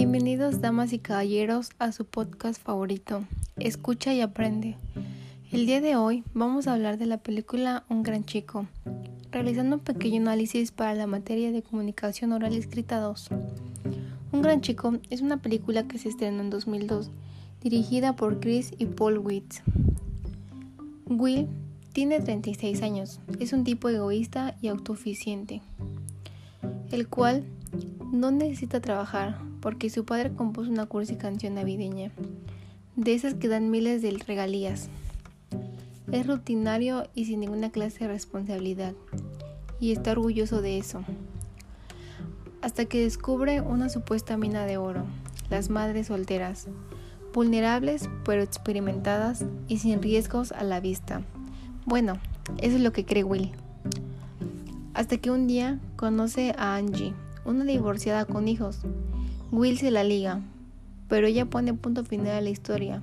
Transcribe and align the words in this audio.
Bienvenidos 0.00 0.62
damas 0.62 0.94
y 0.94 0.98
caballeros 0.98 1.72
a 1.78 1.92
su 1.92 2.06
podcast 2.06 2.58
favorito, 2.58 3.22
Escucha 3.58 4.14
y 4.14 4.22
Aprende. 4.22 4.78
El 5.52 5.66
día 5.66 5.82
de 5.82 5.94
hoy 5.94 6.24
vamos 6.32 6.66
a 6.66 6.72
hablar 6.72 6.96
de 6.96 7.04
la 7.04 7.18
película 7.18 7.84
Un 7.90 8.02
gran 8.02 8.24
chico, 8.24 8.66
realizando 9.30 9.76
un 9.76 9.82
pequeño 9.82 10.22
análisis 10.22 10.72
para 10.72 10.94
la 10.94 11.06
materia 11.06 11.52
de 11.52 11.60
comunicación 11.60 12.32
oral 12.32 12.54
escrita 12.54 12.98
2. 12.98 13.28
Un 14.32 14.40
gran 14.40 14.62
chico 14.62 14.94
es 15.10 15.20
una 15.20 15.36
película 15.36 15.86
que 15.86 15.98
se 15.98 16.08
estrenó 16.08 16.40
en 16.40 16.48
2002, 16.48 17.10
dirigida 17.60 18.16
por 18.16 18.40
Chris 18.40 18.72
y 18.78 18.86
Paul 18.86 19.18
Witz. 19.18 19.60
Will 21.08 21.46
tiene 21.92 22.20
36 22.20 22.80
años, 22.80 23.20
es 23.38 23.52
un 23.52 23.64
tipo 23.64 23.90
egoísta 23.90 24.56
y 24.62 24.68
autoeficiente, 24.68 25.60
el 26.90 27.06
cual 27.06 27.44
no 28.10 28.30
necesita 28.30 28.80
trabajar 28.80 29.49
porque 29.60 29.90
su 29.90 30.04
padre 30.04 30.32
compuso 30.32 30.70
una 30.70 30.86
cursi 30.86 31.16
canción 31.16 31.54
navideña, 31.54 32.10
de 32.96 33.14
esas 33.14 33.34
que 33.34 33.48
dan 33.48 33.70
miles 33.70 34.02
de 34.02 34.10
regalías. 34.26 34.88
Es 36.12 36.26
rutinario 36.26 37.08
y 37.14 37.26
sin 37.26 37.40
ninguna 37.40 37.70
clase 37.70 38.00
de 38.00 38.08
responsabilidad, 38.08 38.94
y 39.78 39.92
está 39.92 40.12
orgulloso 40.12 40.60
de 40.60 40.78
eso. 40.78 41.04
Hasta 42.62 42.84
que 42.84 43.02
descubre 43.02 43.60
una 43.60 43.88
supuesta 43.88 44.36
mina 44.36 44.66
de 44.66 44.76
oro, 44.76 45.04
las 45.48 45.70
madres 45.70 46.08
solteras, 46.08 46.68
vulnerables 47.32 48.08
pero 48.24 48.42
experimentadas 48.42 49.44
y 49.68 49.78
sin 49.78 50.02
riesgos 50.02 50.52
a 50.52 50.64
la 50.64 50.80
vista. 50.80 51.22
Bueno, 51.86 52.18
eso 52.58 52.76
es 52.76 52.82
lo 52.82 52.92
que 52.92 53.04
cree 53.04 53.24
Will. 53.24 53.52
Hasta 54.94 55.16
que 55.16 55.30
un 55.30 55.46
día 55.46 55.78
conoce 55.96 56.54
a 56.58 56.76
Angie, 56.76 57.14
una 57.44 57.64
divorciada 57.64 58.24
con 58.24 58.48
hijos. 58.48 58.80
Will 59.52 59.78
se 59.78 59.90
la 59.90 60.04
liga, 60.04 60.40
pero 61.08 61.26
ella 61.26 61.44
pone 61.44 61.74
punto 61.74 62.04
final 62.04 62.36
a 62.36 62.40
la 62.40 62.50
historia, 62.50 63.02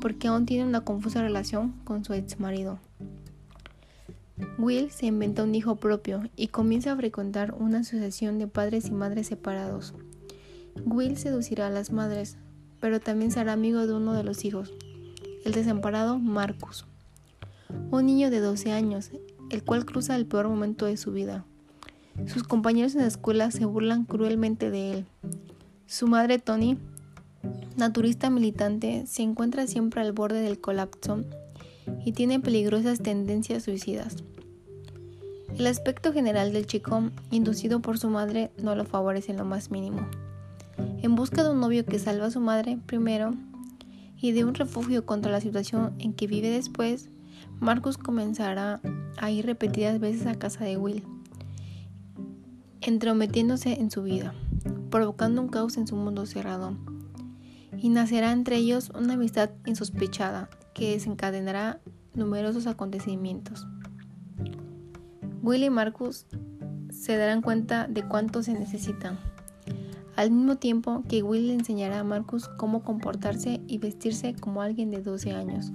porque 0.00 0.26
aún 0.26 0.44
tiene 0.44 0.64
una 0.64 0.80
confusa 0.80 1.22
relación 1.22 1.74
con 1.84 2.04
su 2.04 2.12
ex 2.12 2.40
marido. 2.40 2.80
Will 4.58 4.90
se 4.90 5.06
inventa 5.06 5.44
un 5.44 5.54
hijo 5.54 5.76
propio 5.76 6.28
y 6.34 6.48
comienza 6.48 6.90
a 6.90 6.96
frecuentar 6.96 7.54
una 7.56 7.78
asociación 7.78 8.40
de 8.40 8.48
padres 8.48 8.86
y 8.86 8.90
madres 8.90 9.28
separados. 9.28 9.94
Will 10.84 11.16
seducirá 11.16 11.68
a 11.68 11.70
las 11.70 11.92
madres, 11.92 12.36
pero 12.80 12.98
también 12.98 13.30
será 13.30 13.52
amigo 13.52 13.86
de 13.86 13.94
uno 13.94 14.12
de 14.12 14.24
los 14.24 14.44
hijos, 14.44 14.74
el 15.44 15.52
desamparado 15.52 16.18
Marcus, 16.18 16.84
un 17.92 18.06
niño 18.06 18.30
de 18.30 18.40
12 18.40 18.72
años, 18.72 19.12
el 19.50 19.62
cual 19.62 19.86
cruza 19.86 20.16
el 20.16 20.26
peor 20.26 20.48
momento 20.48 20.86
de 20.86 20.96
su 20.96 21.12
vida. 21.12 21.44
Sus 22.26 22.42
compañeros 22.42 22.96
en 22.96 23.02
la 23.02 23.06
escuela 23.06 23.52
se 23.52 23.66
burlan 23.66 24.04
cruelmente 24.04 24.70
de 24.70 24.92
él. 24.92 25.06
Su 25.86 26.08
madre, 26.08 26.40
Tony, 26.40 26.78
naturista 27.76 28.28
militante, 28.28 29.06
se 29.06 29.22
encuentra 29.22 29.68
siempre 29.68 30.00
al 30.00 30.10
borde 30.10 30.40
del 30.40 30.60
colapso 30.60 31.24
y 32.04 32.10
tiene 32.10 32.40
peligrosas 32.40 32.98
tendencias 32.98 33.62
suicidas. 33.62 34.16
El 35.56 35.68
aspecto 35.68 36.12
general 36.12 36.52
del 36.52 36.66
chico, 36.66 37.10
inducido 37.30 37.80
por 37.80 37.98
su 37.98 38.10
madre, 38.10 38.50
no 38.60 38.74
lo 38.74 38.84
favorece 38.84 39.30
en 39.30 39.38
lo 39.38 39.44
más 39.44 39.70
mínimo. 39.70 40.08
En 41.02 41.14
busca 41.14 41.44
de 41.44 41.50
un 41.50 41.60
novio 41.60 41.86
que 41.86 42.00
salva 42.00 42.26
a 42.26 42.30
su 42.32 42.40
madre 42.40 42.78
primero 42.86 43.34
y 44.20 44.32
de 44.32 44.44
un 44.44 44.54
refugio 44.54 45.06
contra 45.06 45.30
la 45.30 45.40
situación 45.40 45.94
en 46.00 46.14
que 46.14 46.26
vive 46.26 46.50
después, 46.50 47.10
Marcus 47.60 47.96
comenzará 47.96 48.80
a 49.18 49.30
ir 49.30 49.46
repetidas 49.46 50.00
veces 50.00 50.26
a 50.26 50.34
casa 50.34 50.64
de 50.64 50.78
Will 50.78 51.04
entrometiéndose 52.86 53.80
en 53.80 53.90
su 53.90 54.04
vida, 54.04 54.32
provocando 54.90 55.42
un 55.42 55.48
caos 55.48 55.76
en 55.76 55.86
su 55.86 55.96
mundo 55.96 56.26
cerrado. 56.26 56.76
Y 57.76 57.90
nacerá 57.90 58.32
entre 58.32 58.56
ellos 58.56 58.90
una 58.98 59.14
amistad 59.14 59.50
insospechada 59.66 60.48
que 60.74 60.92
desencadenará 60.92 61.80
numerosos 62.14 62.66
acontecimientos. 62.66 63.66
Will 65.42 65.64
y 65.64 65.70
Marcus 65.70 66.26
se 66.90 67.16
darán 67.16 67.42
cuenta 67.42 67.86
de 67.86 68.02
cuánto 68.02 68.42
se 68.42 68.54
necesitan, 68.54 69.18
al 70.16 70.30
mismo 70.30 70.56
tiempo 70.56 71.04
que 71.08 71.22
Will 71.22 71.48
le 71.48 71.54
enseñará 71.54 72.00
a 72.00 72.04
Marcus 72.04 72.48
cómo 72.48 72.82
comportarse 72.82 73.60
y 73.66 73.78
vestirse 73.78 74.34
como 74.34 74.62
alguien 74.62 74.90
de 74.90 75.02
12 75.02 75.32
años. 75.32 75.72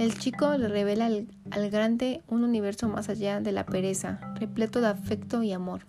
El 0.00 0.18
chico 0.18 0.58
le 0.58 0.68
revela 0.68 1.06
al, 1.06 1.70
grande 1.70 2.22
un 2.26 2.44
universo 2.44 2.88
más 2.88 3.08
allá 3.08 3.40
de 3.40 3.52
la 3.52 3.64
pereza, 3.64 4.20
repleto 4.34 4.80
de 4.80 4.88
afecto 4.88 5.42
y 5.42 5.52
amor. 5.52 5.86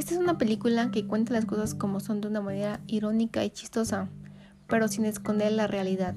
Esta 0.00 0.14
es 0.14 0.18
una 0.18 0.38
película 0.38 0.90
que 0.90 1.06
cuenta 1.06 1.34
las 1.34 1.44
cosas 1.44 1.74
como 1.74 2.00
son 2.00 2.22
de 2.22 2.28
una 2.28 2.40
manera 2.40 2.80
irónica 2.86 3.44
y 3.44 3.50
chistosa, 3.50 4.08
pero 4.66 4.88
sin 4.88 5.04
esconder 5.04 5.52
la 5.52 5.66
realidad. 5.66 6.14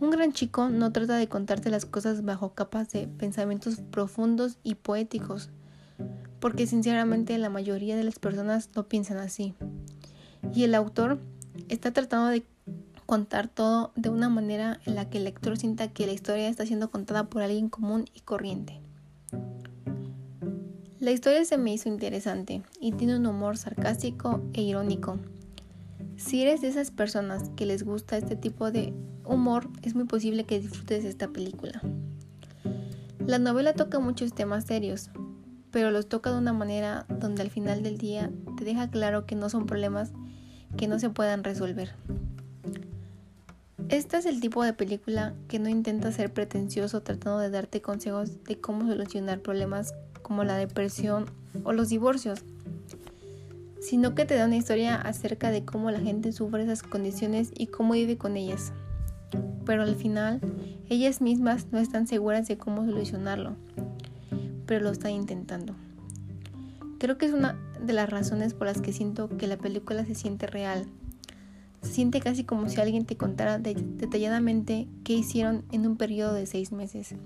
Un 0.00 0.08
gran 0.08 0.32
chico 0.32 0.70
no 0.70 0.90
trata 0.90 1.18
de 1.18 1.28
contarte 1.28 1.68
las 1.68 1.84
cosas 1.84 2.24
bajo 2.24 2.54
capas 2.54 2.88
de 2.92 3.08
pensamientos 3.08 3.82
profundos 3.90 4.56
y 4.62 4.76
poéticos, 4.76 5.50
porque 6.40 6.66
sinceramente 6.66 7.36
la 7.36 7.50
mayoría 7.50 7.94
de 7.94 8.04
las 8.04 8.18
personas 8.18 8.70
no 8.74 8.88
piensan 8.88 9.18
así. 9.18 9.52
Y 10.54 10.64
el 10.64 10.74
autor 10.74 11.18
está 11.68 11.92
tratando 11.92 12.28
de 12.28 12.46
contar 13.04 13.48
todo 13.48 13.92
de 13.96 14.08
una 14.08 14.30
manera 14.30 14.80
en 14.86 14.94
la 14.94 15.10
que 15.10 15.18
el 15.18 15.24
lector 15.24 15.58
sienta 15.58 15.88
que 15.88 16.06
la 16.06 16.12
historia 16.12 16.48
está 16.48 16.64
siendo 16.64 16.90
contada 16.90 17.28
por 17.28 17.42
alguien 17.42 17.68
común 17.68 18.06
y 18.14 18.20
corriente. 18.20 18.80
La 21.00 21.12
historia 21.12 21.42
se 21.46 21.56
me 21.56 21.72
hizo 21.72 21.88
interesante 21.88 22.62
y 22.78 22.92
tiene 22.92 23.16
un 23.16 23.24
humor 23.24 23.56
sarcástico 23.56 24.42
e 24.52 24.60
irónico. 24.60 25.18
Si 26.18 26.42
eres 26.42 26.60
de 26.60 26.68
esas 26.68 26.90
personas 26.90 27.50
que 27.56 27.64
les 27.64 27.84
gusta 27.84 28.18
este 28.18 28.36
tipo 28.36 28.70
de 28.70 28.92
humor, 29.24 29.70
es 29.80 29.94
muy 29.94 30.04
posible 30.04 30.44
que 30.44 30.60
disfrutes 30.60 31.06
esta 31.06 31.28
película. 31.28 31.80
La 33.26 33.38
novela 33.38 33.72
toca 33.72 33.98
muchos 33.98 34.34
temas 34.34 34.66
serios, 34.66 35.08
pero 35.70 35.90
los 35.90 36.06
toca 36.06 36.32
de 36.32 36.38
una 36.38 36.52
manera 36.52 37.06
donde 37.08 37.40
al 37.40 37.50
final 37.50 37.82
del 37.82 37.96
día 37.96 38.30
te 38.58 38.64
deja 38.64 38.90
claro 38.90 39.24
que 39.24 39.36
no 39.36 39.48
son 39.48 39.64
problemas 39.64 40.12
que 40.76 40.86
no 40.86 40.98
se 40.98 41.08
puedan 41.08 41.44
resolver. 41.44 41.94
Este 43.88 44.18
es 44.18 44.26
el 44.26 44.40
tipo 44.40 44.62
de 44.62 44.74
película 44.74 45.32
que 45.48 45.58
no 45.58 45.70
intenta 45.70 46.12
ser 46.12 46.30
pretencioso 46.30 47.00
tratando 47.00 47.38
de 47.38 47.48
darte 47.48 47.80
consejos 47.80 48.44
de 48.44 48.60
cómo 48.60 48.86
solucionar 48.86 49.40
problemas 49.40 49.94
como 50.30 50.44
la 50.44 50.54
depresión 50.54 51.26
o 51.64 51.72
los 51.72 51.88
divorcios, 51.88 52.44
sino 53.80 54.14
que 54.14 54.24
te 54.24 54.36
da 54.36 54.46
una 54.46 54.58
historia 54.58 54.94
acerca 54.94 55.50
de 55.50 55.64
cómo 55.64 55.90
la 55.90 55.98
gente 55.98 56.30
sufre 56.30 56.62
esas 56.62 56.84
condiciones 56.84 57.50
y 57.52 57.66
cómo 57.66 57.94
vive 57.94 58.16
con 58.16 58.36
ellas. 58.36 58.72
Pero 59.66 59.82
al 59.82 59.96
final, 59.96 60.40
ellas 60.88 61.20
mismas 61.20 61.66
no 61.72 61.80
están 61.80 62.06
seguras 62.06 62.46
de 62.46 62.56
cómo 62.56 62.86
solucionarlo, 62.86 63.56
pero 64.66 64.84
lo 64.84 64.90
están 64.90 65.10
intentando. 65.10 65.74
Creo 67.00 67.18
que 67.18 67.26
es 67.26 67.32
una 67.32 67.58
de 67.84 67.92
las 67.92 68.08
razones 68.08 68.54
por 68.54 68.68
las 68.68 68.80
que 68.80 68.92
siento 68.92 69.36
que 69.36 69.48
la 69.48 69.56
película 69.56 70.06
se 70.06 70.14
siente 70.14 70.46
real 70.46 70.86
se 71.82 71.92
siente 71.92 72.20
casi 72.20 72.44
como 72.44 72.68
si 72.68 72.80
alguien 72.80 73.04
te 73.04 73.16
contara 73.16 73.58
detalladamente 73.58 74.86
qué 75.02 75.14
hicieron 75.14 75.64
en 75.72 75.86
un 75.86 75.96
periodo 75.96 76.34
de 76.34 76.46
seis 76.46 76.72
meses. 76.72 77.16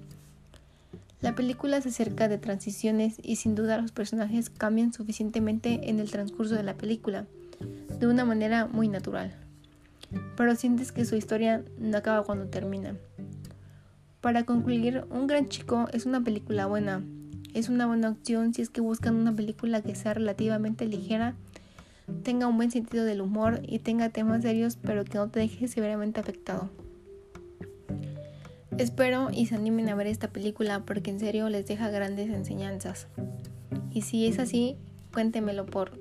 La 1.25 1.35
película 1.35 1.81
se 1.81 1.89
acerca 1.89 2.29
de 2.29 2.37
transiciones 2.37 3.17
y 3.23 3.37
sin 3.37 3.55
duda 3.55 3.81
los 3.81 3.93
personajes 3.93 4.51
cambian 4.51 4.93
suficientemente 4.93 5.89
en 5.89 5.99
el 5.99 6.11
transcurso 6.11 6.55
de 6.55 6.65
la 6.65 6.75
película, 6.75 7.25
de 7.99 8.07
una 8.07 8.27
manera 8.27 8.67
muy 8.67 8.89
natural. 8.89 9.35
Pero 10.37 10.55
sientes 10.55 10.93
que 10.93 11.07
su 11.07 11.17
historia 11.17 11.65
no 11.79 11.97
acaba 11.97 12.25
cuando 12.25 12.49
termina. 12.49 12.99
Para 14.21 14.45
concluir, 14.45 15.07
Un 15.09 15.27
gran 15.27 15.49
chico 15.49 15.89
es 15.95 16.05
una 16.05 16.23
película 16.23 16.67
buena. 16.67 17.03
Es 17.55 17.71
una 17.71 17.87
buena 17.87 18.11
opción 18.11 18.53
si 18.53 18.61
es 18.61 18.69
que 18.69 18.83
buscan 18.83 19.15
una 19.15 19.35
película 19.35 19.81
que 19.81 19.95
sea 19.95 20.13
relativamente 20.13 20.85
ligera 20.85 21.37
tenga 22.23 22.47
un 22.47 22.59
buen 22.59 22.71
sentido 22.71 23.07
del 23.07 23.23
humor 23.23 23.63
y 23.67 23.79
tenga 23.79 24.11
temas 24.11 24.43
serios 24.43 24.77
pero 24.77 25.07
que 25.07 25.17
no 25.17 25.31
te 25.31 25.41
deje 25.41 25.69
severamente 25.69 26.21
afectado. 26.21 26.69
Espero 28.79 29.31
y 29.33 29.47
se 29.47 29.55
animen 29.55 29.89
a 29.89 29.95
ver 29.95 30.09
esta 30.09 30.29
película 30.29 30.81
porque 30.81 31.11
en 31.11 31.21
serio 31.21 31.49
les 31.49 31.67
deja 31.67 31.91
grandes 31.91 32.29
enseñanzas. 32.31 33.07
Y 33.93 34.03
si 34.03 34.27
es 34.27 34.39
así, 34.39 34.77
cuéntemelo 35.13 35.65
por 35.65 35.93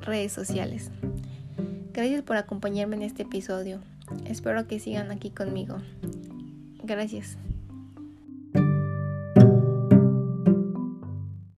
redes 0.00 0.32
sociales. 0.32 0.90
Gracias 1.92 2.22
por 2.22 2.36
acompañarme 2.36 2.96
en 2.96 3.02
este 3.02 3.24
episodio. 3.24 3.80
Espero 4.24 4.66
que 4.66 4.80
sigan 4.80 5.10
aquí 5.10 5.30
conmigo. 5.30 5.76
Gracias. 6.82 7.36